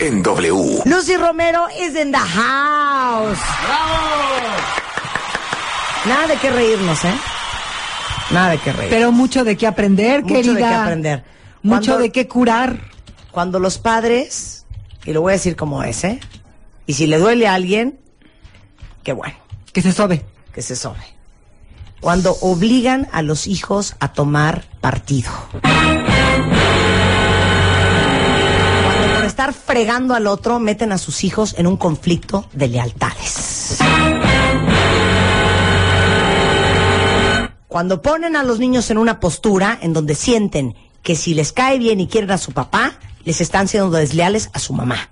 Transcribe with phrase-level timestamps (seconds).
[0.00, 0.82] En W.
[0.86, 3.38] Lucy Romero is in the house.
[6.06, 7.12] Nada de qué reírnos, ¿eh?
[8.30, 8.90] Nada de qué reír.
[8.90, 10.52] Pero mucho de qué aprender, Mucho querida.
[10.54, 11.24] de qué aprender.
[11.62, 12.78] Mucho Cuando- de qué curar.
[13.30, 14.64] Cuando los padres,
[15.04, 16.18] y lo voy a decir como es, ¿eh?
[16.86, 18.00] Y si le duele a alguien,
[19.04, 19.36] qué bueno,
[19.72, 20.24] Que se sobe.
[20.54, 21.04] que se sobe.
[22.00, 25.30] Cuando obligan a los hijos a tomar partido.
[29.40, 33.78] Estar fregando al otro meten a sus hijos en un conflicto de lealtades.
[37.66, 41.78] Cuando ponen a los niños en una postura en donde sienten que si les cae
[41.78, 45.08] bien y quieren a su papá, les están siendo desleales a su mamá.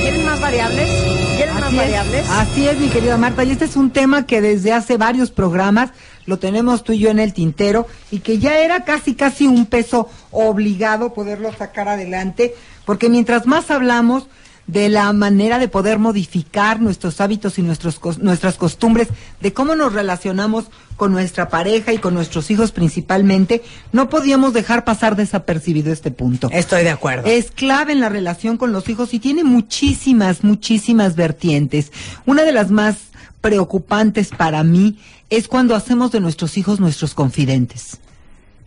[0.00, 0.88] ¿Quieren más variables?
[1.36, 2.26] ¿Quieren más es, variables?
[2.30, 3.44] así es, mi querida Marta.
[3.44, 5.90] Y este es un tema que desde hace varios programas
[6.26, 9.66] lo tenemos tú y yo en el tintero y que ya era casi, casi un
[9.66, 14.26] peso obligado poderlo sacar adelante, porque mientras más hablamos
[14.66, 19.08] de la manera de poder modificar nuestros hábitos y nuestros, nuestras costumbres,
[19.40, 24.84] de cómo nos relacionamos con nuestra pareja y con nuestros hijos principalmente, no podíamos dejar
[24.84, 26.48] pasar desapercibido este punto.
[26.52, 27.26] Estoy de acuerdo.
[27.26, 31.90] Es clave en la relación con los hijos y tiene muchísimas, muchísimas vertientes.
[32.24, 32.96] Una de las más
[33.40, 34.98] preocupantes para mí
[35.32, 38.00] es cuando hacemos de nuestros hijos nuestros confidentes.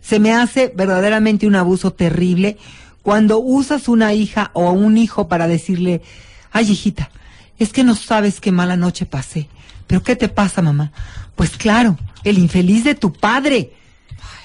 [0.02, 2.56] Se me hace verdaderamente un abuso terrible
[3.02, 6.02] cuando usas una hija o un hijo para decirle,
[6.50, 7.12] ay hijita,
[7.60, 9.48] es que no sabes qué mala noche pasé.
[9.86, 10.90] ¿Pero qué te pasa, mamá?
[11.36, 13.72] Pues claro, el infeliz de tu padre.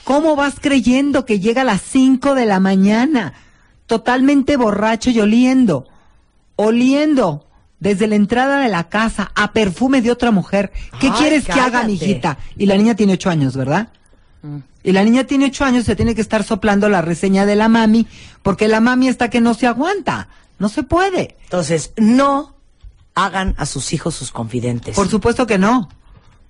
[0.03, 3.33] ¿Cómo vas creyendo que llega a las 5 de la mañana,
[3.87, 5.87] totalmente borracho y oliendo?
[6.55, 7.47] Oliendo
[7.81, 10.71] desde la entrada de la casa a perfume de otra mujer.
[10.99, 12.37] ¿Qué Ay, quieres que haga, mijita?
[12.55, 13.89] Y la niña tiene ocho años, ¿verdad?
[14.83, 17.67] Y la niña tiene ocho años, se tiene que estar soplando la reseña de la
[17.67, 18.07] mami,
[18.43, 20.29] porque la mami está que no se aguanta.
[20.59, 21.37] No se puede.
[21.45, 22.55] Entonces, no
[23.15, 24.95] hagan a sus hijos sus confidentes.
[24.95, 25.89] Por supuesto que no.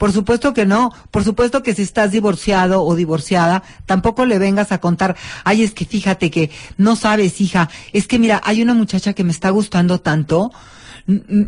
[0.01, 0.91] Por supuesto que no.
[1.11, 5.75] Por supuesto que si estás divorciado o divorciada, tampoco le vengas a contar, ay, es
[5.75, 9.51] que fíjate que no sabes, hija, es que mira, hay una muchacha que me está
[9.51, 10.51] gustando tanto,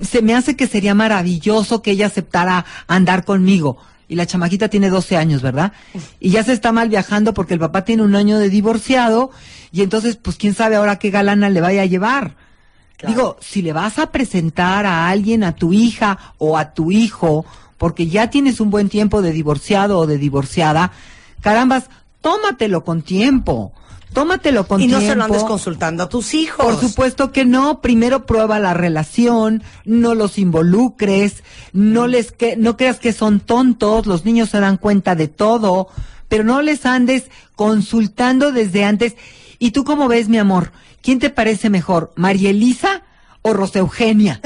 [0.03, 3.80] se me hace que sería maravilloso que ella aceptara andar conmigo.
[4.08, 5.72] Y la chamaquita tiene 12 años, ¿verdad?
[6.19, 9.31] Y ya se está mal viajando porque el papá tiene un año de divorciado
[9.72, 12.36] y entonces, pues quién sabe ahora qué galana le vaya a llevar.
[13.06, 17.46] Digo, si le vas a presentar a alguien, a tu hija o a tu hijo,
[17.84, 20.94] porque ya tienes un buen tiempo de divorciado o de divorciada,
[21.42, 21.90] carambas,
[22.22, 23.74] tómatelo con tiempo.
[24.14, 25.12] Tómatelo con y no tiempo.
[25.12, 26.66] se lo andes consultando a tus hijos.
[26.66, 27.82] Por supuesto que no.
[27.82, 31.44] Primero prueba la relación, no los involucres,
[31.74, 35.90] no les que, no creas que son tontos, los niños se dan cuenta de todo,
[36.30, 39.18] pero no les andes consultando desde antes.
[39.60, 40.72] ¿Y tú cómo ves, mi amor?
[41.02, 43.04] ¿Quién te parece mejor, María Elisa
[43.44, 44.42] o Rosa Eugenia?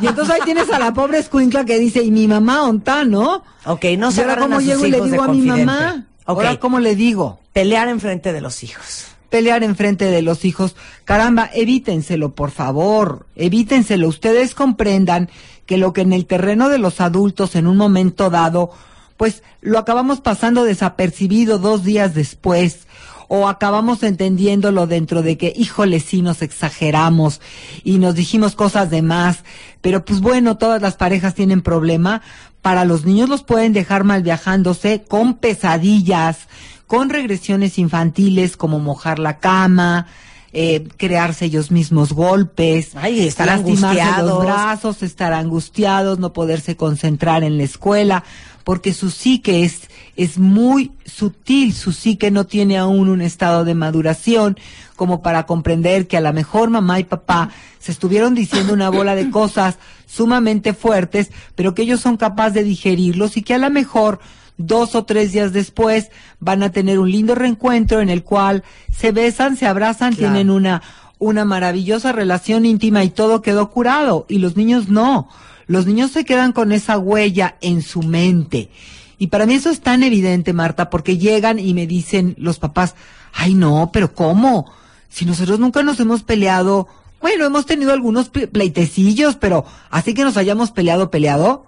[0.00, 3.44] y entonces ahí tienes a la pobre escuincla que dice, ¿y mi mamá onta, no?
[3.66, 6.06] Ok, no ¿Y se ahora cómo a sus llego y le digo a mi mamá?
[6.24, 6.38] Ok.
[6.38, 7.40] Ahora, ¿cómo le digo?
[7.52, 9.06] Pelear enfrente de los hijos.
[9.28, 10.76] pelear enfrente de los hijos.
[11.04, 14.08] Caramba, evítenselo, por favor, evítenselo.
[14.08, 15.28] Ustedes comprendan
[15.66, 18.70] que lo que en el terreno de los adultos en un momento dado,
[19.16, 22.86] pues lo acabamos pasando desapercibido dos días después.
[23.34, 27.40] O acabamos entendiéndolo dentro de que, híjole, sí nos exageramos
[27.82, 29.42] y nos dijimos cosas de más.
[29.80, 32.20] Pero pues bueno, todas las parejas tienen problema.
[32.60, 36.40] Para los niños los pueden dejar mal viajándose con pesadillas,
[36.86, 40.08] con regresiones infantiles como mojar la cama,
[40.52, 44.28] eh, crearse ellos mismos golpes, Ay, estar lastimarse angustiados.
[44.28, 48.24] los brazos, estar angustiados, no poderse concentrar en la escuela,
[48.64, 53.74] porque su psique es, es muy sutil, su psique no tiene aún un estado de
[53.74, 54.58] maduración
[54.96, 59.14] como para comprender que a lo mejor mamá y papá se estuvieron diciendo una bola
[59.16, 63.70] de cosas sumamente fuertes, pero que ellos son capaces de digerirlos y que a lo
[63.70, 64.20] mejor
[64.58, 68.62] dos o tres días después van a tener un lindo reencuentro en el cual
[68.96, 70.34] se besan, se abrazan, Claro.
[70.34, 70.82] tienen una,
[71.18, 74.26] una maravillosa relación íntima y todo quedó curado.
[74.28, 75.28] Y los niños no.
[75.66, 78.70] Los niños se quedan con esa huella en su mente.
[79.18, 82.94] Y para mí eso es tan evidente, Marta, porque llegan y me dicen los papás,
[83.32, 84.70] ay no, pero ¿cómo?
[85.08, 86.88] Si nosotros nunca nos hemos peleado,
[87.20, 91.66] bueno, hemos tenido algunos ple- pleitecillos, pero así que nos hayamos peleado, peleado.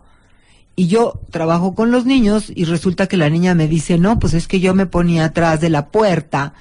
[0.75, 4.35] Y yo trabajo con los niños y resulta que la niña me dice, no, pues
[4.35, 6.55] es que yo me ponía atrás de la puerta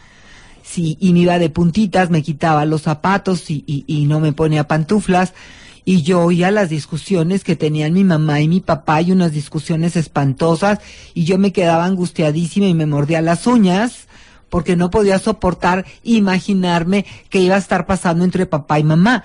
[0.61, 5.33] sí, y me iba de puntitas, me quitaba los zapatos y no me ponía pantuflas.
[5.85, 9.95] Y yo oía las discusiones que tenían mi mamá y mi papá y unas discusiones
[9.95, 10.79] espantosas
[11.13, 14.07] y yo me quedaba angustiadísima y me mordía las uñas
[14.49, 19.23] porque no podía soportar imaginarme que iba a estar pasando entre papá y mamá.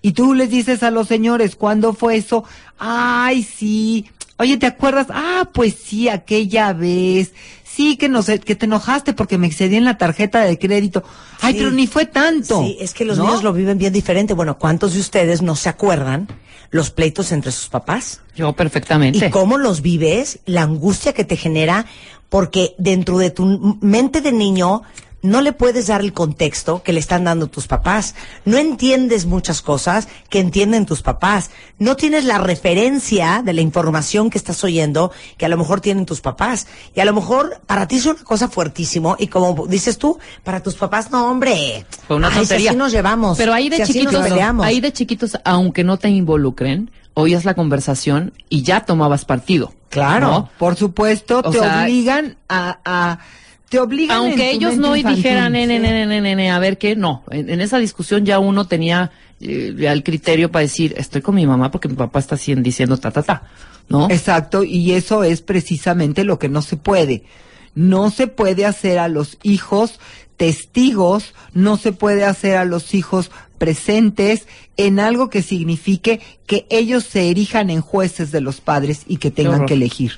[0.00, 2.44] Y tú les dices a los señores, ¿cuándo fue eso?
[2.78, 4.08] Ay, sí.
[4.38, 5.08] Oye, ¿te acuerdas?
[5.10, 7.32] Ah, pues sí, aquella vez.
[7.78, 11.04] Sí, que, nos, que te enojaste porque me excedí en la tarjeta de crédito.
[11.40, 11.58] Ay, Sí.
[11.60, 12.60] pero ni fue tanto.
[12.60, 13.26] Sí, es que los ¿no?
[13.26, 14.34] niños lo viven bien diferente.
[14.34, 16.26] Bueno, ¿cuántos de ustedes no se acuerdan
[16.72, 18.20] los pleitos entre sus papás?
[18.34, 19.24] Yo perfectamente.
[19.26, 20.40] ¿Y cómo los vives?
[20.44, 21.86] La angustia que te genera,
[22.28, 24.82] porque dentro de tu mente de niño
[25.20, 28.14] no le puedes dar el contexto que le están dando tus papás.
[28.44, 31.50] No entiendes muchas cosas que entienden tus papás.
[31.78, 36.06] No tienes la referencia de la información que estás oyendo que a lo mejor tienen
[36.06, 36.66] tus papás.
[36.94, 40.62] Y a lo mejor para ti es una cosa fuertísimo y como dices tú, para
[40.62, 41.84] tus papás no, hombre.
[42.06, 43.36] Fue una Ay, si así nos llevamos.
[43.38, 44.64] Pero ahí de si chiquitos, peleamos.
[44.64, 49.72] ahí de chiquitos, aunque no te involucren, oías la conversación y ya tomabas partido.
[49.88, 50.28] Claro.
[50.28, 50.50] ¿no?
[50.58, 53.18] Por supuesto, O te sea- obligan a, a-
[53.68, 55.22] te obligan Aunque ellos no infantil.
[55.22, 55.82] dijeran, nene, Sí.
[55.82, 57.22] nene, nene, nene, a ver qué, no.
[57.30, 59.10] En, en esa discusión ya uno tenía
[59.40, 62.96] eh, ya el criterio para decir, estoy con mi mamá porque mi papá está diciendo
[62.96, 63.42] ta, ta, ta.
[63.88, 64.08] ¿No?
[64.10, 67.24] Exacto, y eso es precisamente lo que no se puede.
[67.74, 69.98] No se puede hacer a los hijos
[70.36, 74.46] testigos, no se puede hacer a los hijos presentes
[74.76, 79.30] en algo que signifique que ellos se erijan en jueces de los padres y que
[79.30, 80.12] tengan que elegir.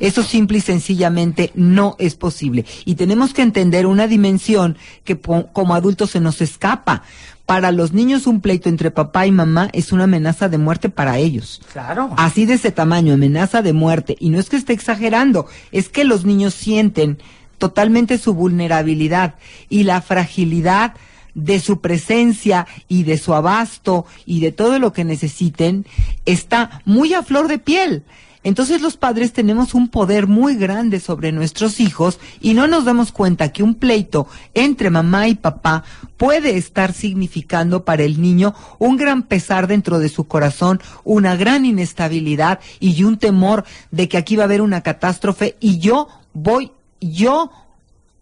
[0.00, 2.64] Eso simple y sencillamente no es posible.
[2.84, 7.02] Y tenemos que entender una dimensión que como adultos se nos escapa.
[7.46, 11.18] Para los niños un pleito entre papá y mamá es una amenaza de muerte para
[11.18, 11.60] ellos.
[11.72, 12.10] Claro.
[12.16, 14.16] Así de ese tamaño, amenaza de muerte.
[14.18, 17.18] Y no es que esté exagerando, es que los niños sienten
[17.58, 19.34] totalmente su vulnerabilidad
[19.68, 20.94] y la fragilidad
[21.34, 25.86] de su presencia y de su abasto y de todo lo que necesiten
[26.24, 28.04] está muy a flor de piel.
[28.44, 33.10] Entonces los padres tenemos un poder muy grande sobre nuestros hijos y no nos damos
[33.10, 35.82] cuenta que un pleito entre mamá y papá
[36.18, 41.64] puede estar significando para el niño un gran pesar dentro de su corazón, una gran
[41.64, 46.70] inestabilidad y un temor de que aquí va a haber una catástrofe y yo voy,
[47.00, 47.50] yo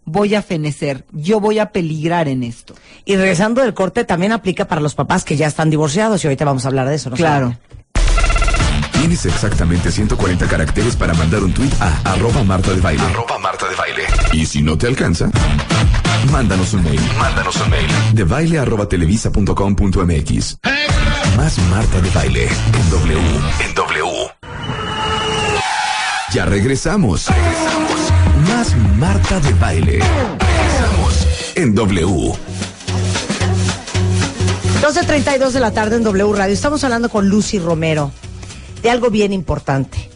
[0.05, 2.75] voy a fenecer, yo voy a peligrar en esto.
[3.05, 6.45] Y regresando del corte, también aplica para los papás que ya están divorciados y ahorita
[6.45, 7.15] vamos a hablar de eso, ¿no?
[7.15, 7.57] Claro.
[8.93, 13.03] Tienes exactamente 140 caracteres para mandar un tweet a arroba Marta de Baile.
[13.03, 14.03] Arroba Marta de Baile.
[14.31, 15.29] Y si no te alcanza,
[16.31, 17.01] mándanos un mail.
[17.19, 17.87] Mándanos un mail.
[18.13, 20.57] De baile arroba televisa punto com punto MX.
[21.35, 23.19] Más Marta de Baile en W.
[23.67, 24.11] En W.
[26.31, 27.27] Ya regresamos.
[27.27, 27.92] Regresamos.
[28.53, 29.99] Más Marta de Baile.
[30.39, 32.33] Regresamos en W.
[34.79, 36.53] 12.32 de la tarde en W Radio.
[36.53, 38.11] Estamos hablando con Lucy Romero
[38.83, 40.07] de algo bien importante.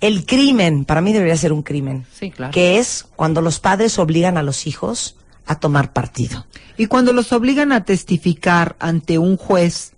[0.00, 2.06] El crimen, para mí debería ser un crimen.
[2.16, 2.52] Sí, claro.
[2.52, 6.46] Que es cuando los padres obligan a los hijos a tomar partido.
[6.76, 9.90] Y cuando los obligan a testificar ante un juez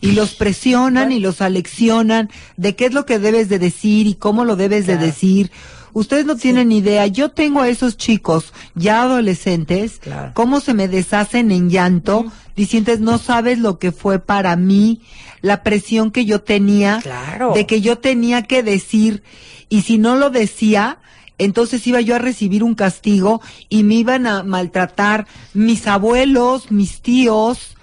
[0.00, 4.14] y los presionan y los aleccionan de qué es lo que debes de decir y
[4.14, 5.50] cómo lo debes de decir,
[5.92, 7.06] ustedes no tienen idea.
[7.06, 10.32] Yo tengo a esos chicos ya adolescentes, Claro.
[10.34, 12.26] cómo se me deshacen en llanto,
[12.56, 15.00] diciendo no sabes lo que fue para mí,
[15.42, 17.52] la presión que yo tenía, Claro.
[17.54, 19.22] de que yo tenía que decir
[19.68, 20.98] y si no lo decía,
[21.38, 27.00] entonces iba yo a recibir un castigo y me iban a maltratar mis abuelos, mis
[27.00, 27.76] tíos,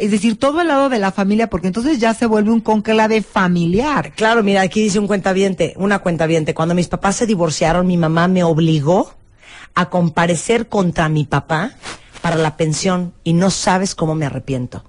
[0.00, 3.22] es decir, todo el lado de la familia, porque entonces ya se vuelve un conclave
[3.22, 4.12] familiar.
[4.14, 6.54] Claro, mira, aquí dice un cuentaviente, una cuentaviente.
[6.54, 9.14] Cuando mis papás se divorciaron, mi mamá me obligó
[9.74, 11.72] a comparecer contra mi papá
[12.22, 14.84] para la pensión y no sabes cómo me arrepiento.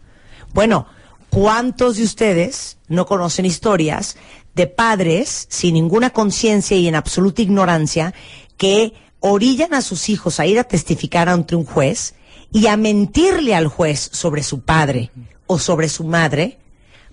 [0.53, 0.87] Bueno,
[1.29, 4.17] ¿cuántos de ustedes no conocen historias
[4.55, 8.13] de padres sin ninguna conciencia y en absoluta ignorancia
[8.57, 12.15] que orillan a sus hijos a ir a testificar ante un juez
[12.51, 15.11] y a mentirle al juez sobre su padre
[15.47, 16.57] o sobre su madre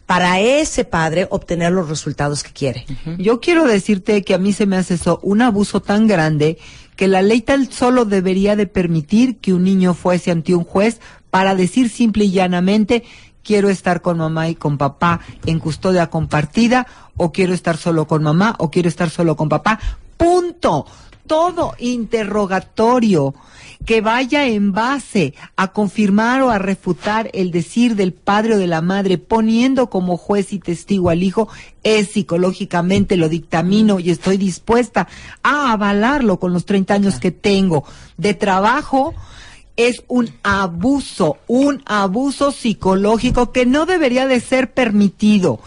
[0.07, 2.87] para ese padre obtener los resultados que quiere.
[3.18, 6.57] Yo quiero decirte que a mí se me hace eso un abuso tan grande
[6.97, 11.00] que la ley tal solo debería de permitir que un niño fuese ante un juez
[11.30, 13.04] para decir simple y llanamente
[13.42, 18.23] quiero estar con mamá y con papá en custodia compartida o quiero estar solo con
[18.23, 19.78] mamá o quiero estar solo con papá.
[20.16, 20.87] Punto.
[21.28, 23.35] Todo interrogatorio
[23.87, 28.66] que vaya en base a confirmar o a refutar el decir del padre o de
[28.66, 31.49] la madre, poniendo como juez y testigo al hijo,
[31.85, 35.08] es psicológicamente lo dictamino y estoy dispuesta
[35.42, 37.85] a avalarlo con los 30 años que tengo
[38.16, 39.14] de trabajo
[39.78, 45.61] es un abuso, un abuso psicológico que no debería de ser permitido.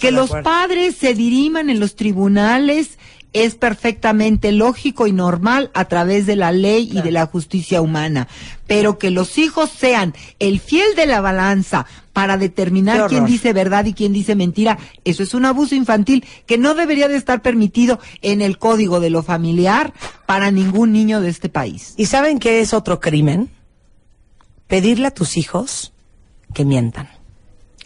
[0.00, 2.98] Que los padres se diriman en los tribunales
[3.32, 8.28] es perfectamente lógico y normal a través de la ley y de la justicia humana.
[8.66, 13.84] Pero que los hijos sean el fiel de la balanza para determinar quién dice verdad
[13.84, 18.00] y quién dice mentira, eso es un abuso infantil que no debería de estar permitido
[18.22, 19.92] en el código de lo familiar
[20.26, 21.94] para ningún niño de este país.
[21.96, 23.50] ¿Y saben qué es otro crimen?
[24.66, 25.92] Pedirle a tus hijos
[26.54, 27.08] que mientan.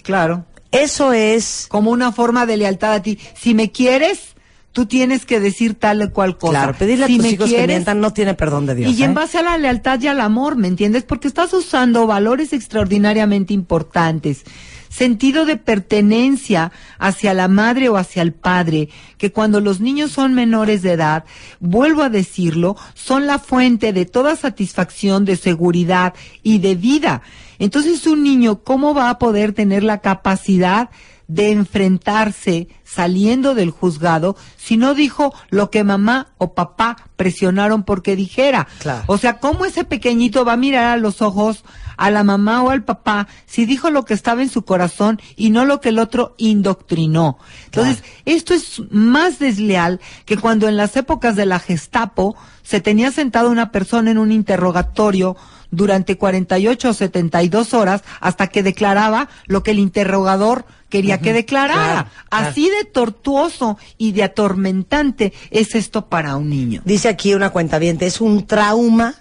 [0.02, 0.46] Claro.
[0.70, 3.18] Eso es como una forma de lealtad a ti.
[3.34, 4.34] Si me quieres,
[4.72, 6.52] tú tienes que decir tal o cual cosa.
[6.52, 8.98] Claro, pedirle a tus hijos que mientan no tiene perdón de Dios.
[8.98, 9.14] Y en ¿eh?
[9.14, 11.04] base a la lealtad y al amor, ¿me entiendes?
[11.04, 14.44] Porque estás usando valores extraordinariamente importantes.
[14.88, 20.34] Sentido de pertenencia hacia la madre o hacia el padre, que cuando los niños son
[20.34, 21.24] menores de edad,
[21.60, 26.12] vuelvo a decirlo, son la fuente de toda satisfacción, de seguridad
[26.42, 27.22] y de vida.
[27.58, 30.90] Entonces un niño, ¿cómo va a poder tener la capacidad
[31.28, 38.16] de enfrentarse saliendo del juzgado si no dijo lo que mamá o papá presionaron porque
[38.16, 38.68] dijera.
[39.06, 41.64] O sea, ¿cómo ese pequeñito va a mirar a los ojos
[41.96, 45.50] a la mamá o al papá si dijo lo que estaba en su corazón y
[45.50, 47.38] no lo que el otro indoctrinó?
[47.66, 53.10] Entonces, esto es más desleal que cuando en las épocas de la Gestapo se tenía
[53.10, 55.36] sentado una persona en un interrogatorio
[55.72, 62.12] durante 48 o 72 horas hasta que declaraba lo que el interrogador quería que declarara.
[62.30, 66.82] Así de tortuoso y de atormentante es esto para un niño.
[66.84, 69.14] Dice aquí una cuenta es un trauma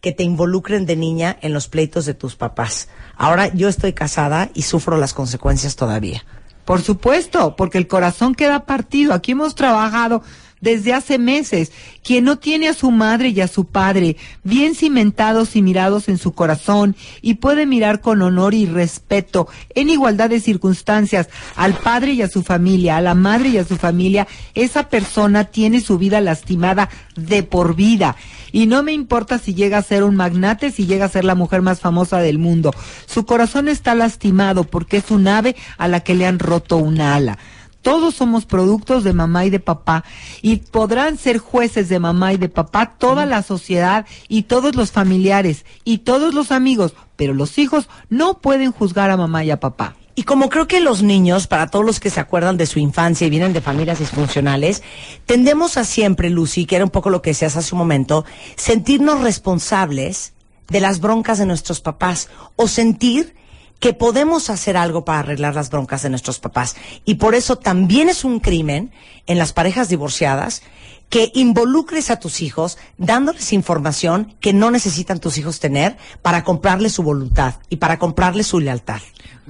[0.00, 2.88] que te involucren de niña en los pleitos de tus papás.
[3.16, 6.24] Ahora yo estoy casada y sufro las consecuencias todavía.
[6.64, 9.12] Por supuesto, porque el corazón queda partido.
[9.12, 10.22] Aquí hemos trabajado
[10.60, 11.72] desde hace meses,
[12.02, 16.18] quien no tiene a su madre y a su padre bien cimentados y mirados en
[16.18, 22.12] su corazón y puede mirar con honor y respeto en igualdad de circunstancias al padre
[22.12, 25.98] y a su familia, a la madre y a su familia, esa persona tiene su
[25.98, 28.16] vida lastimada de por vida.
[28.52, 31.34] Y no me importa si llega a ser un magnate, si llega a ser la
[31.34, 32.74] mujer más famosa del mundo.
[33.06, 37.14] Su corazón está lastimado porque es un ave a la que le han roto una
[37.14, 37.38] ala.
[37.86, 40.02] Todos somos productos de mamá y de papá
[40.42, 44.90] y podrán ser jueces de mamá y de papá toda la sociedad y todos los
[44.90, 49.60] familiares y todos los amigos, pero los hijos no pueden juzgar a mamá y a
[49.60, 49.94] papá.
[50.16, 53.24] Y como creo que los niños, para todos los que se acuerdan de su infancia
[53.24, 54.82] y vienen de familias disfuncionales,
[55.24, 58.24] tendemos a siempre, Lucy, que era un poco lo que decías hace un momento,
[58.56, 60.32] sentirnos responsables
[60.66, 63.36] de las broncas de nuestros papás o sentir
[63.80, 66.76] que podemos hacer algo para arreglar las broncas de nuestros papás.
[67.04, 68.92] Y por eso también es un crimen
[69.26, 70.62] en las parejas divorciadas
[71.08, 76.92] que involucres a tus hijos dándoles información que no necesitan tus hijos tener para comprarles
[76.92, 79.00] su voluntad y para comprarles su lealtad.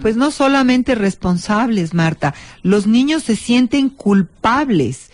[0.03, 5.11] Pues no solamente responsables, Marta, los niños se sienten culpables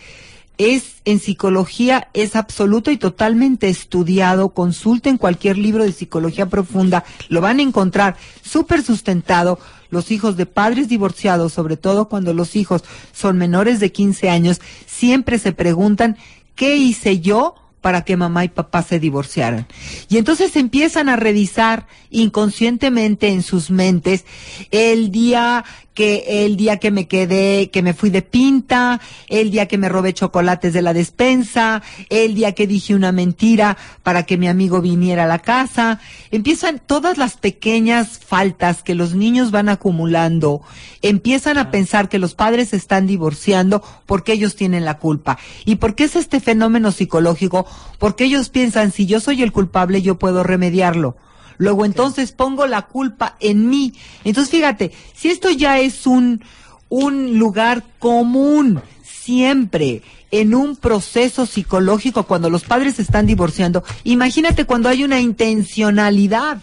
[0.57, 4.49] es en psicología es absoluto y totalmente estudiado.
[4.49, 9.59] Consulten cualquier libro de psicología profunda, lo van a encontrar súper sustentado.
[9.89, 14.61] Los hijos de padres divorciados, sobre todo cuando los hijos son menores de 15 años,
[14.87, 16.17] siempre se preguntan,
[16.55, 17.55] ¿qué hice yo?
[17.83, 19.67] Para que mamá y papá se divorciaran.
[20.07, 24.23] Y entonces empiezan a revisar inconscientemente en sus mentes
[24.71, 29.67] el día que el día que me quedé, que me fui de pinta, el día
[29.67, 34.37] que me robé chocolates de la despensa, el día que dije una mentira para que
[34.37, 35.99] mi amigo viniera a la casa.
[36.31, 40.61] Empiezan todas las pequeñas faltas que los niños van acumulando,
[41.01, 45.37] empiezan a pensar que los padres se están divorciando porque ellos tienen la culpa.
[45.65, 47.67] ¿Y por qué es este fenómeno psicológico?
[47.99, 51.15] Porque ellos piensan, si yo soy el culpable, yo puedo remediarlo.
[51.57, 53.93] Luego entonces pongo la culpa en mí.
[54.23, 56.43] Entonces fíjate, si esto ya es un,
[56.89, 60.01] un lugar común, siempre
[60.31, 66.59] en un proceso psicológico cuando los padres se están divorciando, imagínate cuando hay una intencionalidad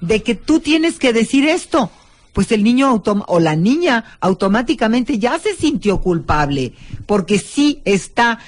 [0.00, 1.90] de que tú tienes que decir esto
[2.32, 6.72] pues el niño o la niña automáticamente ya se sintió culpable,
[7.06, 8.38] porque sí está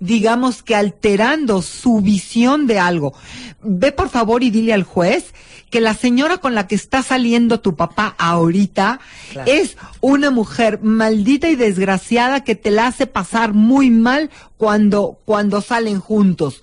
[0.00, 3.14] digamos que alterando su visión de algo.
[3.62, 5.32] Ve por favor y dile al juez
[5.68, 8.98] que la señora con la que está saliendo tu papá ahorita
[9.46, 15.60] es una mujer maldita y desgraciada que te la hace pasar muy mal cuando, cuando
[15.60, 16.62] salen juntos.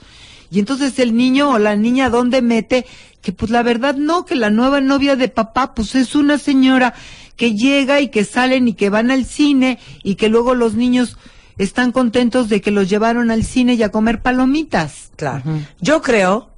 [0.49, 2.85] Y entonces el niño o la niña, ¿dónde mete?
[3.21, 6.93] Que pues la verdad no, que la nueva novia de papá pues es una señora
[7.35, 11.17] que llega y que salen y que van al cine y que luego los niños
[11.57, 15.09] están contentos de que los llevaron al cine y a comer palomitas.
[15.15, 15.43] Claro.
[15.79, 16.49] Yo creo,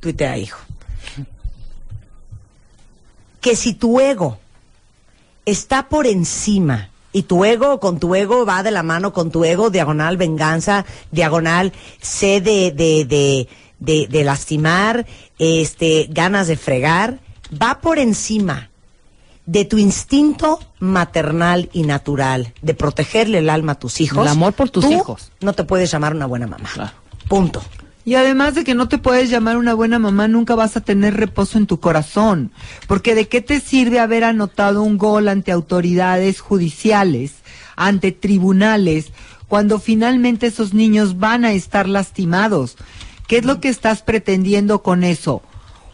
[0.00, 0.58] tuitea hijo,
[3.40, 4.38] que si tu ego
[5.44, 9.44] está por encima y tu ego con tu ego va de la mano con tu
[9.44, 13.48] ego, diagonal venganza, diagonal sé de, de, de,
[13.80, 15.06] de, de lastimar,
[15.38, 17.18] este, ganas de fregar,
[17.60, 18.70] va por encima
[19.46, 24.24] de tu instinto maternal y natural de protegerle el alma a tus hijos.
[24.24, 25.32] El amor por tus tú hijos.
[25.40, 26.94] No te puedes llamar una buena mamá.
[27.28, 27.62] Punto.
[28.04, 31.14] Y además de que no te puedes llamar una buena mamá, nunca vas a tener
[31.14, 32.50] reposo en tu corazón.
[32.88, 37.34] Porque de qué te sirve haber anotado un gol ante autoridades judiciales,
[37.76, 39.12] ante tribunales,
[39.46, 42.76] cuando finalmente esos niños van a estar lastimados.
[43.28, 45.42] ¿Qué es lo que estás pretendiendo con eso?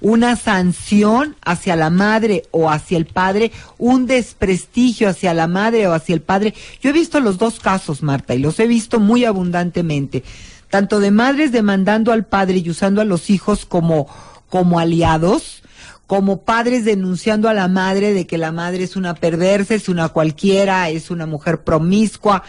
[0.00, 5.93] Una sanción hacia la madre o hacia el padre, un desprestigio hacia la madre o
[5.93, 6.55] hacia el padre.
[6.81, 10.25] Yo he visto los dos casos, Marta, y los he visto muy abundantemente,
[10.71, 14.07] tanto de madres demandando al padre y usando a los hijos como,
[14.49, 15.62] como aliados,
[16.07, 20.09] como padres denunciando a la madre de que la madre es una perversa, es una
[20.09, 22.43] cualquiera, es una mujer promiscua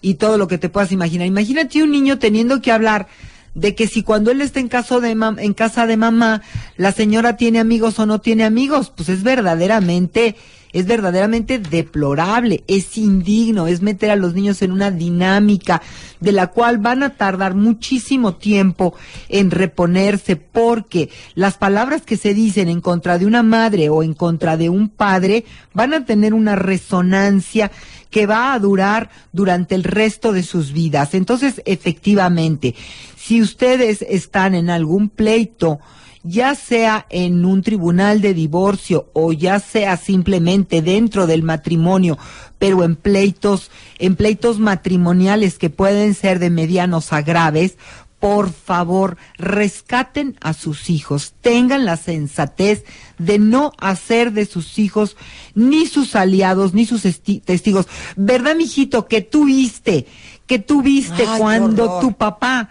[0.00, 1.26] y todo lo que te puedas imaginar.
[1.26, 3.08] Imagínate un niño teniendo que hablar
[3.54, 6.42] de que si cuando él está en, caso de en casa de mamá,
[6.76, 10.36] la señora tiene amigos o no tiene amigos, pues es verdaderamente,
[10.72, 15.82] es verdaderamente deplorable, es indigno, es meter a los niños en una dinámica
[16.20, 18.94] de la cual van a tardar muchísimo tiempo
[19.28, 24.14] en reponerse porque las palabras que se dicen en contra de una madre o en
[24.14, 27.70] contra de un padre van a tener una resonancia
[28.12, 31.14] que va a durar durante el resto de sus vidas.
[31.14, 32.76] Entonces, efectivamente,
[33.16, 35.80] si ustedes están en algún pleito,
[36.22, 42.18] ya sea en un tribunal de divorcio o ya sea simplemente dentro del matrimonio,
[42.58, 47.76] pero en pleitos, en pleitos matrimoniales que pueden ser de medianos a graves,
[48.22, 52.84] por favor, rescaten a sus hijos, tengan la sensatez
[53.18, 55.16] de no hacer de sus hijos
[55.56, 57.88] ni sus aliados, ni sus testigos.
[58.14, 60.06] ¿Verdad, mijito, que tú viste,
[60.46, 62.70] que tú viste cuando tu papá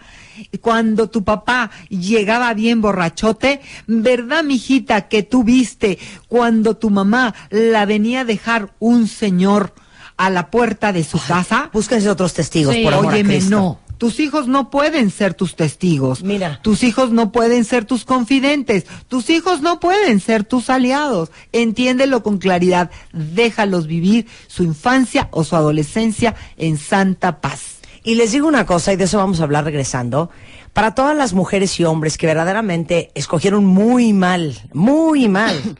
[0.62, 7.84] cuando tu papá llegaba bien borrachote, ¿verdad, mijita, que tú viste cuando tu mamá la
[7.84, 9.74] venía a dejar un señor
[10.16, 11.68] a la puerta de su casa?
[11.74, 13.50] Búsquense otros testigos, por amor Óyeme, a Cristo.
[13.54, 13.81] no.
[14.02, 16.24] Tus hijos no pueden ser tus testigos.
[16.24, 16.58] Mira.
[16.60, 18.84] Tus hijos no pueden ser tus confidentes.
[19.06, 21.30] Tus hijos no pueden ser tus aliados.
[21.52, 22.90] Entiéndelo con claridad.
[23.12, 27.76] Déjalos vivir su infancia o su adolescencia en santa paz.
[28.02, 30.30] Y les digo una cosa, y de eso vamos a hablar regresando.
[30.72, 35.76] Para todas las mujeres y hombres que verdaderamente escogieron muy mal, muy mal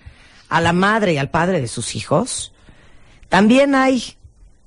[0.48, 2.52] a la madre y al padre de sus hijos,
[3.28, 4.14] también hay,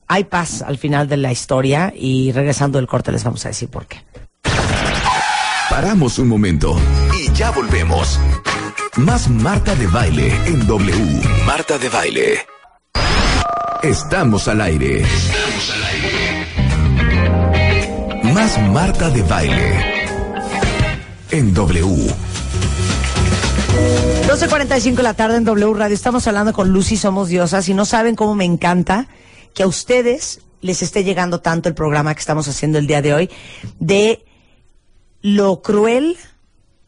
[0.08, 3.70] hay paz al final de la historia y regresando del corte les vamos a decir
[3.70, 4.04] por qué.
[5.70, 6.78] Paramos un momento
[7.20, 8.20] y ya volvemos.
[8.98, 11.22] Más Marta de Baile en W.
[11.46, 12.40] Marta de Baile.
[13.84, 15.02] Estamos al aire.
[15.02, 16.46] Estamos al aire.
[18.34, 20.06] Más Marta de Baile
[21.32, 22.14] en W.
[24.28, 25.94] 12.45 de la tarde en W Radio.
[25.94, 29.08] Estamos hablando con Lucy Somos Diosas y no saben cómo me encanta
[29.56, 33.14] que a ustedes les esté llegando tanto el programa que estamos haciendo el día de
[33.16, 33.30] hoy
[33.80, 34.24] de
[35.22, 36.18] lo cruel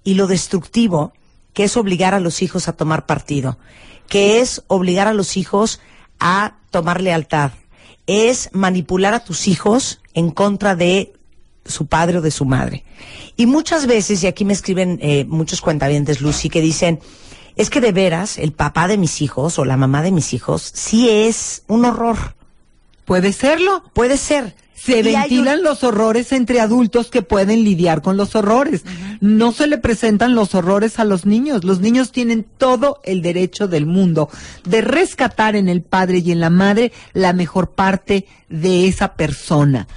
[0.03, 1.13] y lo destructivo
[1.53, 3.57] que es obligar a los hijos a tomar partido,
[4.07, 5.79] que es obligar a los hijos
[6.19, 7.51] a tomar lealtad,
[8.05, 11.13] es manipular a tus hijos en contra de
[11.65, 12.85] su padre o de su madre.
[13.37, 16.99] Y muchas veces, y aquí me escriben eh, muchos cuentavientes, Lucy, que dicen,
[17.55, 20.71] es que de veras el papá de mis hijos o la mamá de mis hijos
[20.75, 22.36] sí es un horror.
[23.07, 23.83] ¿Puede serlo?
[23.93, 24.53] Puede ser.
[24.75, 28.83] se Y ventilan un- los horrores entre adultos que pueden lidiar con los horrores.
[29.21, 31.63] No se le presentan los horrores a los niños.
[31.63, 34.29] Los niños tienen todo el derecho del mundo
[34.65, 39.87] de rescatar en el padre y en la madre la mejor parte de esa persona.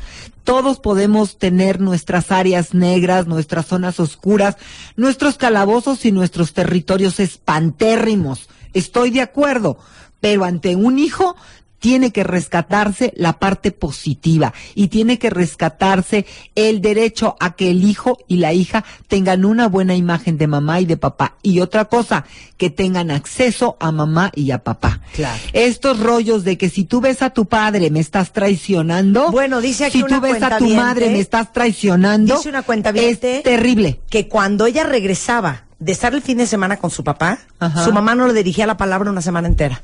[0.44, 4.56] Todos podemos tener nuestras áreas negras, nuestras zonas oscuras,
[4.96, 8.48] nuestros calabozos y nuestros territorios espantérrimos.
[8.72, 9.78] Estoy de acuerdo,
[10.20, 11.36] pero ante un hijo
[11.80, 17.82] tiene que rescatarse la parte positiva y tiene que rescatarse el derecho a que el
[17.84, 21.34] hijo y la hija tengan una buena imagen de mamá y de papá.
[21.42, 22.24] Y otra cosa,
[22.58, 25.00] que tengan acceso a mamá y a papá.
[25.14, 25.40] Claro.
[25.54, 29.30] Estos rollos de que si tú ves a tu padre me estás traicionando.
[29.30, 32.36] Bueno, dice aquí si una tú ves a tu madre me estás traicionando.
[32.36, 34.00] Dice una cuentaviente- Es terrible.
[34.10, 37.82] que cuando ella regresaba de estar el fin de semana con su papá, Ajá.
[37.84, 39.82] su mamá no le dirigía la palabra una semana entera.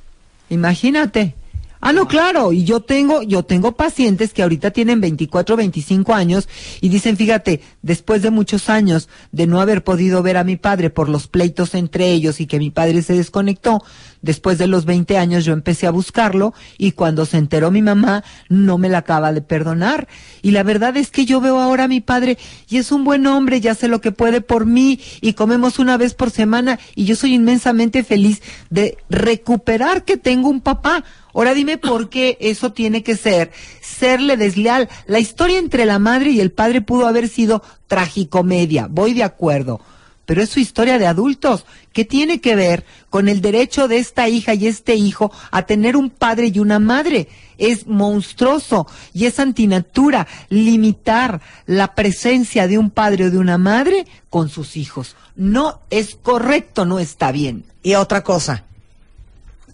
[0.50, 1.34] Imagínate.
[1.80, 6.48] Ah, no, claro, y yo tengo, yo tengo pacientes que ahorita tienen 24, 25 años
[6.80, 10.90] y dicen, fíjate, después de muchos años de no haber podido ver a mi padre
[10.90, 13.82] por los pleitos entre ellos y que mi padre se desconectó,
[14.22, 18.24] después de los 20 años yo empecé a buscarlo y cuando se enteró mi mamá
[18.48, 20.08] no me la acaba de perdonar.
[20.42, 23.26] Y la verdad es que yo veo ahora a mi padre y es un buen
[23.26, 27.04] hombre, ya sé lo que puede por mí y comemos una vez por semana y
[27.04, 31.04] yo soy inmensamente feliz de recuperar que tengo un papá.
[31.34, 34.88] Ahora dime por qué eso tiene que ser serle desleal.
[35.06, 39.80] La historia entre la madre y el padre pudo haber sido tragicomedia, voy de acuerdo.
[40.26, 44.28] Pero es su historia de adultos, que tiene que ver con el derecho de esta
[44.28, 47.28] hija y este hijo a tener un padre y una madre.
[47.58, 54.06] Es monstruoso y es antinatura limitar la presencia de un padre o de una madre
[54.28, 55.16] con sus hijos.
[55.36, 57.64] No es correcto, no está bien.
[57.82, 58.64] Y otra cosa,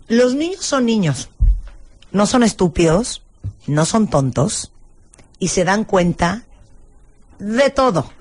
[0.06, 1.30] los niños son niños,
[2.12, 3.22] no son estúpidos,
[3.66, 4.70] no son tontos
[5.38, 6.44] y se dan cuenta
[7.38, 8.12] de todo.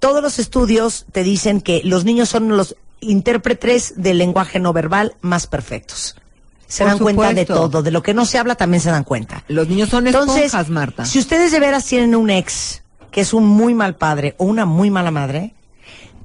[0.00, 5.14] Todos los estudios te dicen que los niños son los intérpretes del lenguaje no verbal
[5.20, 6.16] más perfectos.
[6.66, 9.04] Se Por dan cuenta de todo, de lo que no se habla también se dan
[9.04, 9.44] cuenta.
[9.48, 11.04] Los niños son Entonces, esponjas, Marta.
[11.04, 14.66] si ustedes de veras tienen un ex que es un muy mal padre o una
[14.66, 15.52] muy mala madre,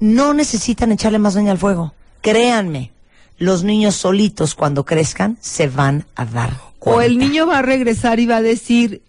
[0.00, 1.94] no necesitan echarle más leña al fuego.
[2.20, 2.92] Créanme,
[3.38, 6.98] los niños solitos cuando crezcan se van a dar cuenta.
[6.98, 9.02] O el niño va a regresar y va a decir,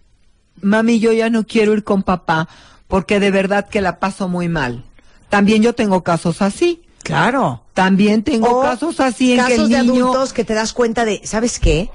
[0.62, 2.50] mami, yo ya no quiero ir con papá
[2.88, 4.84] porque de verdad que la paso muy mal.
[5.30, 6.82] También yo tengo casos así.
[7.04, 7.64] Claro.
[7.74, 10.06] También tengo O casos así en que casos el de niño...
[10.06, 11.90] adultos que te das cuenta de, ¿sabes qué?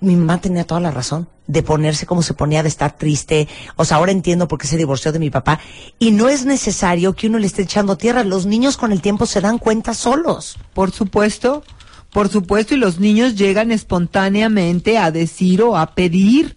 [0.00, 3.48] Mi mamá tenía toda la razón de ponerse como se ponía, de estar triste.
[3.76, 5.60] O sea, ahora entiendo por qué se divorció de mi papá.
[5.98, 8.24] Y no es necesario que uno le esté echando tierra.
[8.24, 10.58] Los niños con el tiempo se dan cuenta solos.
[10.72, 11.62] Por supuesto,
[12.10, 16.56] por supuesto, y los niños llegan espontáneamente a decir o a pedir,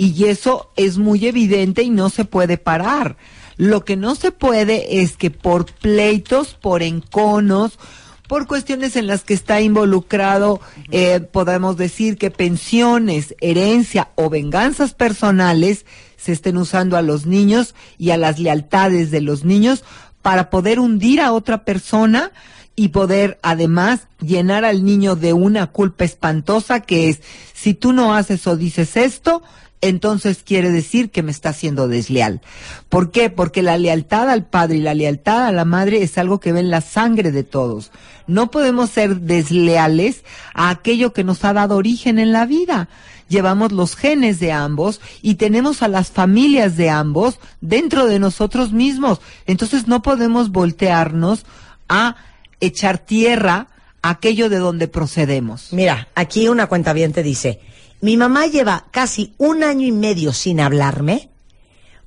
[0.00, 3.18] y eso es muy evidente y no se puede parar.
[3.58, 7.78] Lo que no se puede es que por pleitos, por enconos,
[8.26, 10.58] por cuestiones en las que está involucrado,
[10.90, 15.84] eh, podemos decir que pensiones, herencia o venganzas personales
[16.16, 19.84] se estén usando a los niños y a las lealtades de los niños
[20.22, 22.32] para poder hundir a otra persona
[22.74, 27.20] y poder además llenar al niño de una culpa espantosa que es,
[27.52, 29.42] si tú no haces o dices esto,
[29.80, 32.40] entonces quiere decir que me está siendo desleal.
[32.88, 33.30] ¿Por qué?
[33.30, 36.60] Porque la lealtad al padre y la lealtad a la madre es algo que ve
[36.60, 37.90] en la sangre de todos.
[38.26, 42.88] No podemos ser desleales a aquello que nos ha dado origen en la vida.
[43.28, 48.72] Llevamos los genes de ambos y tenemos a las familias de ambos dentro de nosotros
[48.72, 49.20] mismos.
[49.46, 51.46] Entonces no podemos voltearnos
[51.88, 52.16] a
[52.60, 53.68] echar tierra
[54.02, 55.72] aquello de donde procedemos.
[55.72, 57.60] Mira, aquí una cuenta te dice,
[58.00, 61.30] mi mamá lleva casi un año y medio sin hablarme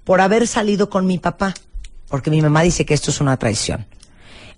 [0.03, 1.53] por haber salido con mi papá,
[2.09, 3.85] porque mi mamá dice que esto es una traición.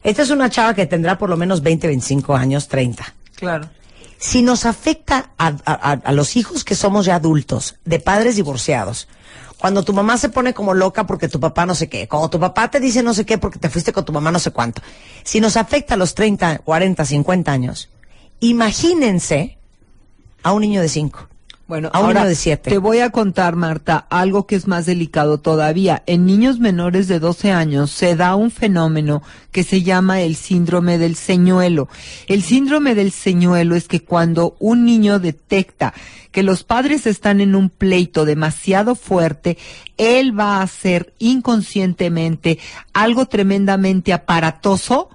[0.03, 3.13] Esta es una chava que tendrá por lo menos 20, 25 años, 30.
[3.35, 3.69] Claro.
[4.17, 8.35] Si nos afecta a, a- a- a los hijos que somos ya adultos, de padres
[8.37, 9.07] divorciados,
[9.57, 12.39] cuando tu mamá se pone como loca porque tu papá no sé qué, cuando tu
[12.39, 14.81] papá te dice no sé qué porque te fuiste con tu mamá no sé cuánto,
[15.23, 17.89] si nos afecta a los 30, 40, 50 años,
[18.41, 19.57] imagínense
[20.45, 21.27] a un niño de 5.
[21.67, 22.69] Bueno, A un ahora niño de siete.
[22.69, 26.03] te voy a contar, Marta, algo que es más delicado todavía.
[26.05, 30.99] En niños menores de 12 años se da un fenómeno que se llama el síndrome
[30.99, 31.89] del señuelo.
[32.27, 35.95] El síndrome del señuelo es que cuando un niño detecta
[36.31, 39.57] que los padres están en un pleito demasiado fuerte,
[39.97, 42.59] él va a hacer inconscientemente
[42.93, 45.09] algo tremendamente aparatoso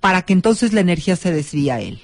[0.00, 2.00] para que entonces la energía se desvíe a él.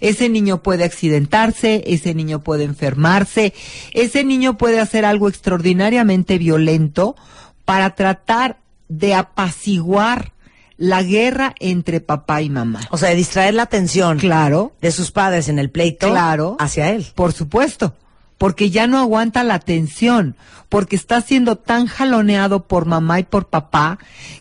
[0.00, 3.54] Ese niño puede accidentarse, ese niño puede enfermarse,
[3.92, 7.16] ese niño puede hacer algo extraordinariamente violento
[7.64, 10.32] para tratar de apaciguar
[10.78, 12.80] la guerra entre papá y mamá.
[12.90, 16.56] O sea, de distraer la atención Claro, de sus padres en el pleito Claro.
[16.58, 17.06] hacia él.
[17.14, 17.94] por supuesto,
[18.38, 20.36] porque ya no aguanta la tensión,
[20.68, 23.98] porque está siendo tan jaloneado por mamá y por papá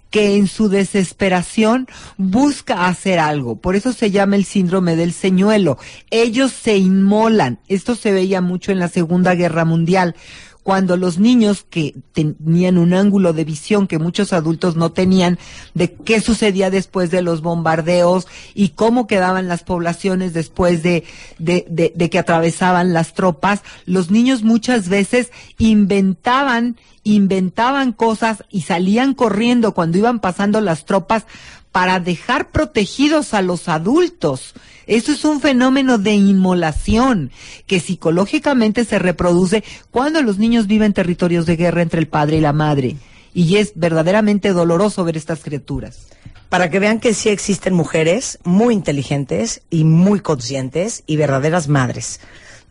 [0.10, 3.58] que en su desesperación busca hacer algo.
[3.58, 5.78] Por eso se llama el síndrome del señuelo.
[6.10, 7.60] Ellos se inmolan.
[7.68, 10.16] Esto se veía mucho en la Segunda Guerra Mundial.
[10.66, 15.38] Cuando los niños que tenían un ángulo de visión que muchos adultos no tenían
[15.76, 18.26] de qué sucedía después de los bombardeos
[18.56, 21.04] y cómo quedaban las poblaciones después de,
[21.38, 28.62] de, de- de que atravesaban las tropas, los niños muchas veces inventaban, inventaban cosas y
[28.62, 31.28] salían corriendo cuando iban pasando las tropas
[31.76, 34.54] para dejar protegidos a los adultos.
[34.88, 37.32] Eso es un fenómeno de inmolación
[37.68, 39.62] que psicológicamente se reproduce
[39.92, 42.96] cuando los niños viven territorios de guerra entre el padre y la madre.
[43.34, 46.08] Y es verdaderamente doloroso ver estas criaturas.
[46.48, 52.22] Para que vean que sí existen mujeres muy inteligentes y muy conscientes y verdaderas madres.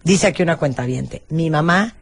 [0.02, 0.86] Dice aquí una cuenta
[1.28, 1.94] mi mamá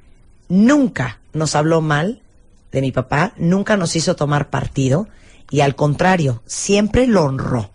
[0.49, 2.23] nunca nos habló mal
[2.71, 5.09] de mi papá, nunca nos hizo tomar partido
[5.53, 7.71] y al contrario, siempre lo honró,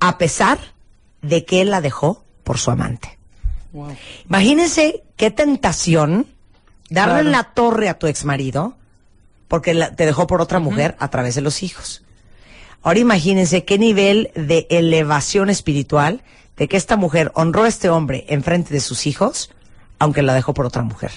[0.00, 0.58] a pesar
[1.22, 3.16] de que él la dejó por su amante.
[4.28, 6.26] Imagínense qué tentación
[6.88, 7.26] darle Claro.
[7.26, 8.76] en la torre a tu exmarido
[9.48, 12.02] porque la- te dejó por otra mujer a través de los hijos.
[12.82, 16.22] Ahora imagínense qué nivel de elevación espiritual
[16.56, 19.50] de que esta mujer honró a este hombre en frente de sus hijos,
[19.98, 21.10] aunque la dejó por otra mujer.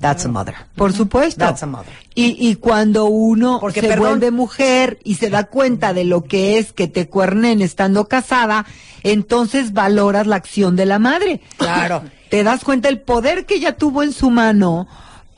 [0.00, 0.54] That's a mother.
[0.76, 1.40] Por supuesto.
[1.44, 1.92] That's a mother.
[2.14, 4.08] Y, y cuando uno Porque, se perdón.
[4.10, 8.64] vuelve mujer y se da cuenta de lo que es que te cuernen estando casada,
[9.02, 11.40] entonces valoras la acción de la madre.
[11.56, 12.02] Claro.
[12.30, 14.86] Te das cuenta el poder que ella tuvo en su mano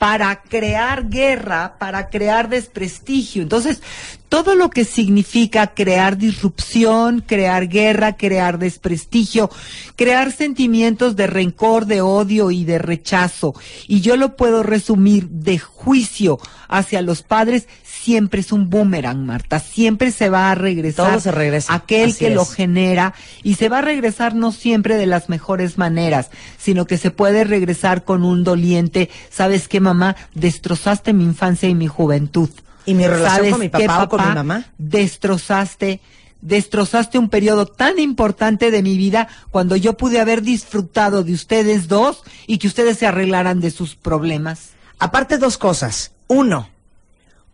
[0.01, 3.43] para crear guerra, para crear desprestigio.
[3.43, 3.83] Entonces,
[4.29, 9.51] todo lo que significa crear disrupción, crear guerra, crear desprestigio,
[9.95, 13.53] crear sentimientos de rencor, de odio y de rechazo.
[13.87, 17.67] Y yo lo puedo resumir de juicio hacia los padres,
[18.01, 19.59] siempre es un boomerang, Marta.
[19.59, 21.09] Siempre se va a regresar.
[21.09, 21.73] Todo se regresa.
[21.73, 25.77] Aquel Así que lo genera y se va a regresar no siempre de las mejores
[25.77, 30.15] maneras, sino que se puede regresar con un doliente, ¿sabes qué, mamá?
[30.33, 32.49] Destrozaste mi infancia y mi juventud.
[32.85, 34.65] ¿Y mi relación ¿Sabes con mi qué, papá o con mi mamá?
[34.77, 36.01] Destrozaste
[36.41, 41.87] destrozaste un periodo tan importante de mi vida cuando yo pude haber disfrutado de ustedes
[41.87, 44.71] dos y que ustedes se arreglaran de sus problemas.
[44.97, 46.13] Aparte dos cosas.
[46.27, 46.67] Uno,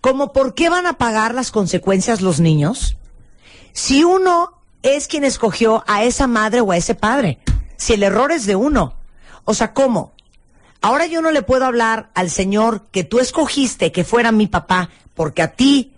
[0.07, 2.95] como por qué van a pagar las consecuencias los niños
[3.73, 7.39] si uno es quien escogió a esa madre o a ese padre.
[7.75, 8.93] Si el error es de uno.
[9.43, 10.13] O sea, ¿cómo?
[10.81, 14.89] Ahora yo no le puedo hablar al señor que tú escogiste que fuera mi papá
[15.13, 15.93] porque a ti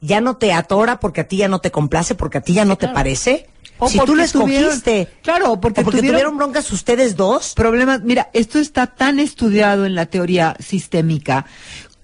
[0.00, 2.64] ya no te atora, porque a ti ya no te complace, porque a ti ya
[2.64, 3.48] no te parece.
[3.78, 5.08] O si tú lo tuvieron- escogiste.
[5.22, 7.54] claro, porque o porque tuvieron- tuvieron broncas ustedes dos.
[7.54, 8.02] problemas.
[8.02, 11.46] Mira, esto está tan estudiado en la teoría sistémica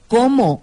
[0.08, 0.62] como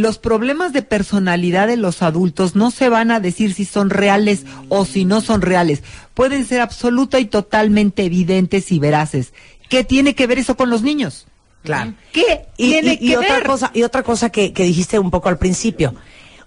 [0.00, 4.44] los problemas de personalidad de los adultos no se van a decir si son reales
[4.68, 5.82] o si no son reales.
[6.14, 9.32] Pueden ser absoluta y totalmente evidentes y veraces.
[9.68, 11.26] ¿Qué tiene que ver eso con los niños?
[11.62, 11.94] Claro.
[12.12, 15.10] ¿Qué Y, tiene y- y que otra cosa, y otra cosa que, que dijiste un
[15.10, 15.94] poco al principio.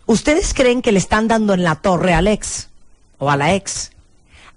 [0.06, 2.70] ¿Ustedes creen que le están dando en la torre al ex
[3.18, 3.92] o a la ex?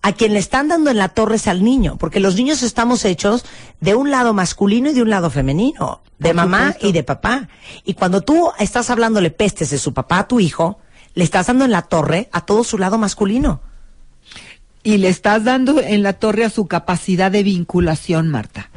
[0.03, 3.05] A quien le están dando en la torre es al niño, porque los niños estamos
[3.05, 3.45] hechos
[3.81, 6.87] de un lado masculino y de un lado femenino, de Por mamá supuesto.
[6.89, 7.49] y de papá.
[7.85, 10.79] Y cuando tú estás hablándole pestes de su papá a tu hijo,
[11.15, 13.61] le estás dando en la torre a todo su lado masculino.
[14.83, 18.70] y le estás dando en la torre a su capacidad de vinculación, Marta.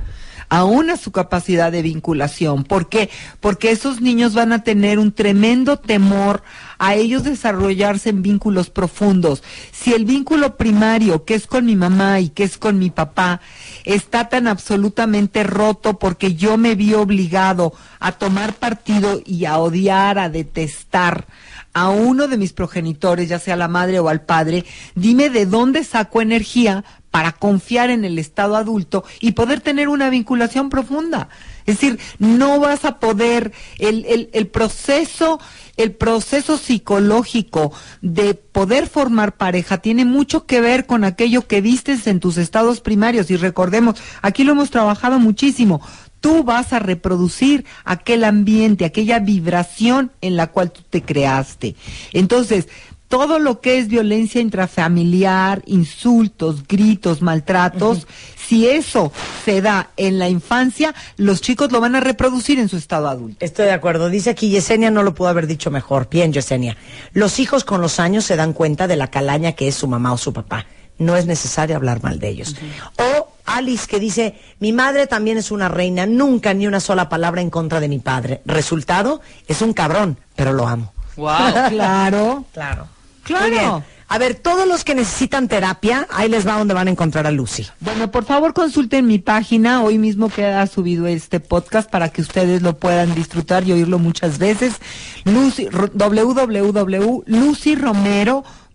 [0.54, 2.63] Aún a su capacidad de vinculación.
[2.63, 3.10] ¿Por qué?
[3.39, 6.44] Porque esos niños van a tener un tremendo temor
[6.78, 9.42] a ellos desarrollarse en vínculos profundos.
[9.72, 13.42] Si el vínculo primario, que es con mi mamá y que es con mi papá,
[13.84, 20.20] está tan absolutamente roto porque yo me vi obligado a tomar partido y a odiar,
[20.20, 21.26] a detestar
[21.74, 25.84] a uno de mis progenitores, ya sea la madre o al padre, dime de dónde
[25.84, 31.30] saco energía para confiar en el estado adulto y poder tener una vinculación profunda.
[31.67, 35.39] Es decir, no vas a poder, el, el, el proceso,
[35.78, 37.71] el proceso psicológico
[38.02, 42.82] de poder formar pareja tiene mucho que ver con aquello que vistes en tus estados
[42.82, 43.30] primarios.
[43.30, 45.82] Y recordemos, aquí lo hemos trabajado muchísimo
[46.19, 51.76] tú vas a reproducir aquel ambiente, aquella vibración en la cual tú te creaste.
[52.13, 52.69] Entonces,
[53.13, 59.12] todo lo que es violencia intrafamiliar, insultos, gritos, maltratos, si eso
[59.45, 63.45] se da en la infancia, los chicos lo van a reproducir en su estado adulto.
[63.45, 64.10] Estoy de acuerdo.
[64.10, 66.08] Dice aquí Yesenia no lo pudo haber dicho mejor.
[66.10, 66.76] Bien, Yesenia.
[67.12, 70.12] Los hijos con los años se dan cuenta de la calaña que es su mamá
[70.12, 70.65] o su papá.
[70.97, 72.56] No es necesario hablar mal de ellos.
[72.97, 77.41] O Alice que dice, mi madre también es una reina, nunca ni una sola palabra
[77.41, 78.41] en contra de mi padre.
[78.45, 80.93] Resultado, es un cabrón, pero lo amo.
[81.15, 81.30] Wow.
[81.69, 82.88] Claro, Claro.
[83.24, 83.44] Claro.
[83.48, 83.84] Muy bien.
[84.10, 87.32] A ver, todos los que necesitan terapia, ahí les va donde van a encontrar a
[87.32, 87.66] Lucy.
[87.80, 89.82] Bueno, por favor consulten mi página.
[89.82, 94.38] Hoy mismo queda subido este podcast para que ustedes lo puedan disfrutar y oírlo muchas
[94.38, 94.76] veces.
[95.24, 95.90] Lucy, ro-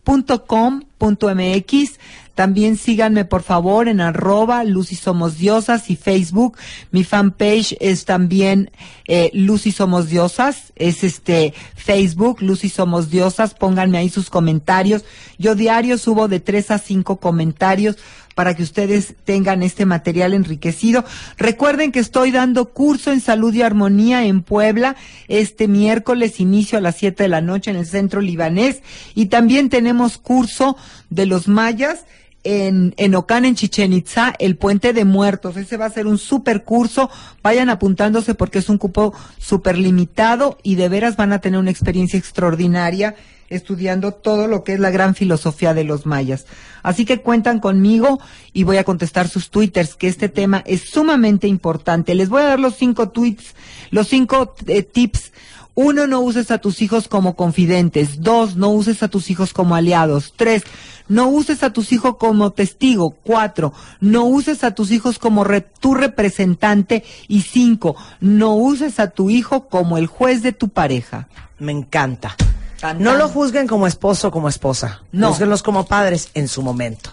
[0.08, 1.98] www.lucyromero.com.mx
[2.34, 6.56] También síganme por favor en arroba Lucy Somos Diosas y Facebook.
[6.92, 8.70] Mi fanpage es también
[9.06, 10.72] eh, Lucy Somos Diosas.
[10.76, 13.54] Es este Facebook, Lucy Somos Diosas.
[13.54, 15.04] Pónganme ahí sus comentarios.
[15.36, 17.98] Yo diario subo de tres a cinco comentarios
[18.38, 21.04] para que ustedes tengan este material enriquecido.
[21.38, 24.94] Recuerden que estoy dando curso en salud y armonía en Puebla
[25.26, 28.80] este miércoles, inicio a las 7 de la noche en el centro libanés.
[29.16, 30.76] Y también tenemos curso
[31.10, 32.04] de los mayas
[32.44, 35.56] en, en Ocán, en Chichen Itza, el Puente de Muertos.
[35.56, 37.10] Ese va a ser un super curso.
[37.42, 41.72] Vayan apuntándose porque es un cupo súper limitado y de veras van a tener una
[41.72, 43.16] experiencia extraordinaria
[43.50, 46.46] estudiando todo lo que es la gran filosofía de los mayas.
[46.82, 48.20] Así que cuentan conmigo
[48.52, 52.14] y voy a contestar sus twitters, que este tema es sumamente importante.
[52.14, 53.54] Les voy a dar los cinco tweets,
[53.90, 55.32] los cinco eh, tips.
[55.74, 58.20] Uno, no uses a tus hijos como confidentes.
[58.20, 60.34] Dos, no uses a tus hijos como aliados.
[60.34, 60.64] Tres,
[61.06, 63.10] no uses a tus hijos como testigo.
[63.22, 67.04] Cuatro, no uses a tus hijos como re- tu representante.
[67.28, 71.28] Y cinco, no uses a tu hijo como el juez de tu pareja.
[71.60, 72.34] Me encanta.
[72.80, 73.18] Tan, No tan.
[73.18, 75.02] lo juzguen como esposo o como esposa.
[75.12, 75.28] No.
[75.30, 77.10] Júzguenlos como padres en su momento.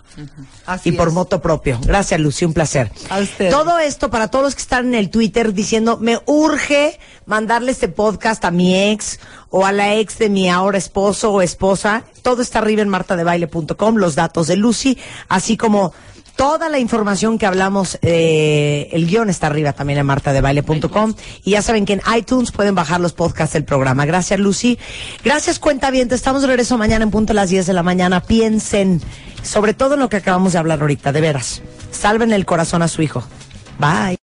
[0.65, 1.13] Así y por es.
[1.13, 1.79] moto propio.
[1.83, 2.91] Gracias, Lucy, un placer.
[3.09, 3.49] A usted.
[3.49, 7.87] Todo esto para todos los que están en el Twitter diciendo, me urge mandarle este
[7.87, 12.03] podcast a mi ex o a la ex de mi ahora esposo o esposa.
[12.21, 14.97] Todo está arriba en martadebaile.com, los datos de Lucy,
[15.27, 15.93] así como
[16.35, 21.13] toda la información que hablamos, eh, el guion está arriba también en martadebaile.com.
[21.43, 24.05] Y ya saben que en iTunes pueden bajar los podcasts del programa.
[24.05, 24.77] Gracias, Lucy.
[25.23, 26.07] Gracias, cuenta bien.
[26.11, 28.21] Estamos de regreso mañana en punto a las 10 de la mañana.
[28.21, 29.01] Piensen
[29.43, 31.61] sobre todo en lo que acabamos de hablar ahorita, de veras.
[31.91, 33.23] Salven el corazón a su hijo.
[33.79, 34.24] Bye.